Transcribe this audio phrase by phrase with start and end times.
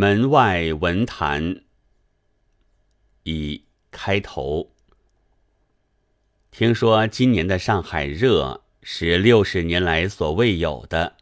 [0.00, 1.60] 门外文坛
[3.24, 4.70] 一开头。
[6.50, 11.18] 听说今年的上海热是六十年来所未有的，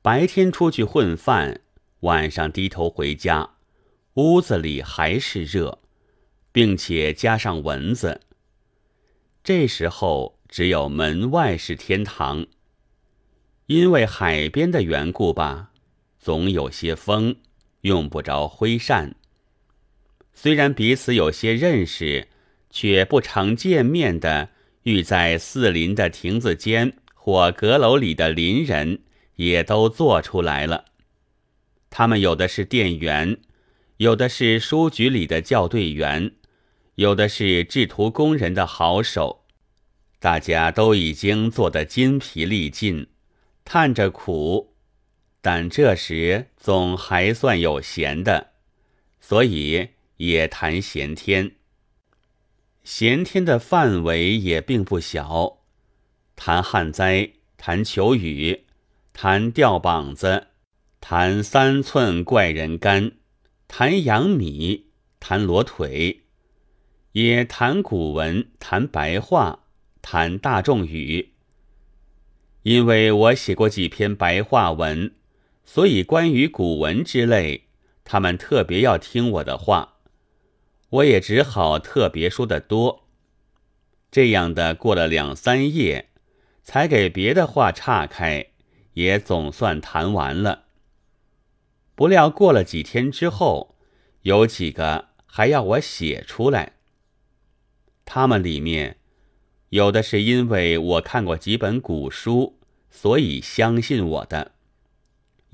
[0.00, 1.60] 白天出去混饭，
[2.00, 3.56] 晚上低头回家，
[4.14, 5.80] 屋子里还是热，
[6.50, 8.22] 并且加上蚊子。
[9.44, 12.46] 这时候只有门外是天堂，
[13.66, 15.72] 因为海边的缘故吧，
[16.18, 17.36] 总有些风。
[17.86, 19.14] 用不着挥扇，
[20.34, 22.26] 虽然彼此有些认识，
[22.68, 24.48] 却不常见面的，
[24.82, 29.02] 遇在四邻的亭子间或阁楼里的邻人，
[29.36, 30.86] 也都做出来了。
[31.88, 33.38] 他们有的是店员，
[33.98, 36.32] 有的是书局里的校对员，
[36.96, 39.44] 有的是制图工人的好手，
[40.18, 43.06] 大家都已经做得筋疲力尽，
[43.64, 44.72] 叹着苦。
[45.46, 48.54] 但这时总还算有闲的，
[49.20, 51.52] 所以也谈闲天。
[52.82, 55.58] 闲天的范围也并不小，
[56.34, 58.64] 谈旱灾，谈求雨，
[59.12, 60.48] 谈吊膀子，
[61.00, 63.12] 谈三寸怪人干，
[63.68, 64.86] 谈养米，
[65.20, 66.22] 谈裸腿，
[67.12, 69.60] 也谈古文，谈白话，
[70.02, 71.34] 谈大众语。
[72.64, 75.12] 因为我写过几篇白话文。
[75.66, 77.64] 所以，关于古文之类，
[78.04, 79.96] 他们特别要听我的话，
[80.88, 83.08] 我也只好特别说的多。
[84.10, 86.10] 这样的过了两三页，
[86.62, 88.46] 才给别的话岔开，
[88.94, 90.66] 也总算谈完了。
[91.96, 93.76] 不料过了几天之后，
[94.22, 96.74] 有几个还要我写出来。
[98.04, 98.98] 他们里面
[99.70, 104.52] 有的是因为我看过几本古书，所以相信我的。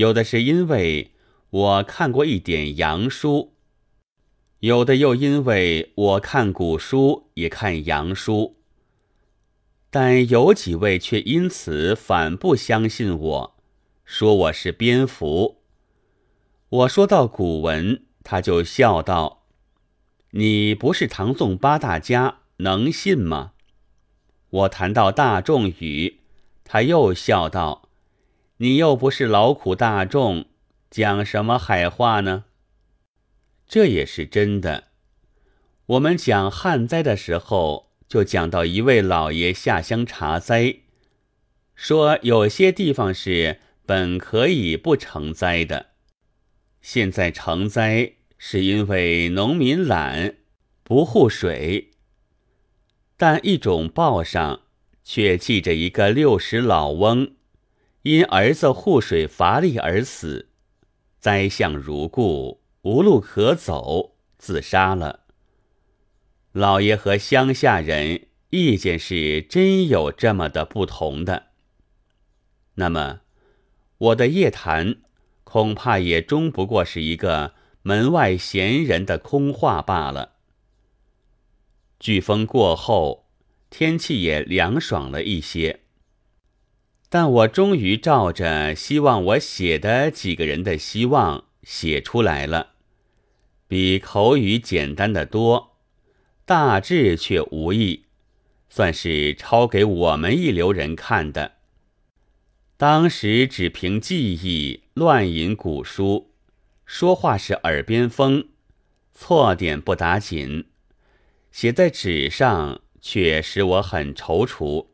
[0.00, 1.10] 有的是因为
[1.50, 3.52] 我看过一点洋书，
[4.60, 8.56] 有的又因为我看古书也看洋书，
[9.90, 13.56] 但有几位却因此反不相信我，
[14.02, 15.60] 说我是蝙蝠。
[16.70, 19.42] 我说到古文，他就笑道
[20.32, 23.52] ：“你不是唐宋八大家，能信吗？”
[24.48, 26.20] 我谈到大众语，
[26.64, 27.89] 他又笑道。
[28.62, 30.44] 你又不是劳苦大众，
[30.90, 32.44] 讲什么海话呢？
[33.66, 34.88] 这也是真的。
[35.86, 40.80] 我们讲旱灾的时候，就讲到一位老爷下乡查灾，
[41.74, 45.86] 说有些地方是本可以不成灾的，
[46.82, 50.34] 现在成灾是因为农民懒，
[50.82, 51.92] 不护水。
[53.16, 54.60] 但一种报上
[55.02, 57.36] 却记着一个六十老翁。
[58.02, 60.48] 因儿子护水乏力而死，
[61.18, 65.20] 灾相如故，无路可走，自杀了。
[66.52, 71.48] 老爷和乡下人意见是真有这么的不同的。
[72.74, 73.20] 那么，
[73.98, 74.96] 我的夜谈
[75.44, 80.36] 恐怕也终不过是一个门外闲人的空话罢了。
[82.00, 83.26] 飓风过后，
[83.68, 85.80] 天气也凉爽了一些。
[87.12, 92.74] 但我终于照着希望我写的几个人的希望写出来了，
[93.66, 95.76] 比口语简单的多，
[96.44, 98.04] 大致却无异，
[98.68, 101.54] 算是抄给我们一流人看的。
[102.76, 106.30] 当时只凭记忆乱引古书，
[106.86, 108.46] 说话是耳边风，
[109.12, 110.66] 错点不打紧，
[111.50, 114.86] 写在纸上却使我很踌躇。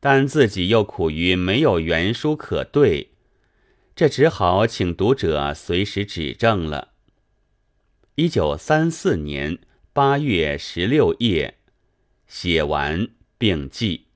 [0.00, 3.12] 但自己又苦于没有原书可对，
[3.96, 6.92] 这只好请读者随时指正了。
[8.16, 9.58] 一九三四年
[9.92, 11.58] 八月十六夜，
[12.26, 14.07] 写完并记。